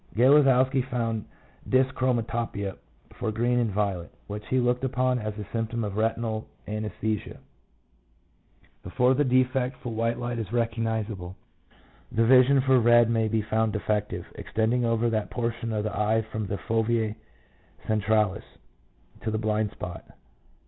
3 0.15 0.23
Galezowski 0.23 0.83
found 0.89 1.25
dyschroma 1.69 2.23
topia 2.23 2.75
for 3.19 3.31
green 3.31 3.59
and 3.59 3.69
violet, 3.71 4.09
which 4.25 4.43
he 4.47 4.57
looked 4.59 4.83
upon 4.83 5.19
as 5.19 5.37
a 5.37 5.45
symptom 5.53 5.83
of 5.83 5.95
retinal 5.95 6.47
anaesthesia. 6.67 7.37
Before 8.81 9.13
the 9.13 9.23
defect 9.23 9.77
for 9.83 9.93
white 9.93 10.17
light 10.17 10.39
is 10.39 10.51
recognizable, 10.51 11.35
the 12.11 12.25
vision 12.25 12.61
for 12.61 12.79
red 12.79 13.11
may 13.11 13.27
be 13.27 13.43
found 13.43 13.73
defective, 13.73 14.25
extending 14.33 14.85
over 14.85 15.07
that 15.11 15.29
portion 15.29 15.71
of 15.71 15.83
the 15.83 15.95
eye 15.95 16.23
from 16.31 16.47
the 16.47 16.57
jovea 16.67 17.13
centralis 17.87 18.57
to 19.21 19.29
the 19.29 19.37
blind 19.37 19.69
spot. 19.69 20.03